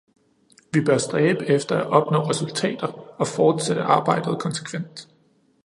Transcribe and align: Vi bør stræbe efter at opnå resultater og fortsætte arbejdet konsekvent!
Vi 0.73 0.81
bør 0.85 0.97
stræbe 0.97 1.45
efter 1.47 1.77
at 1.79 1.87
opnå 1.87 2.21
resultater 2.29 2.87
og 3.21 3.27
fortsætte 3.27 3.81
arbejdet 3.81 4.39
konsekvent! 4.39 5.07